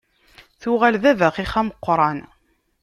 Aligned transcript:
Tuɣal 0.61 0.95
d 1.03 1.03
abaxix 1.11 1.53
ameqqran. 1.59 2.19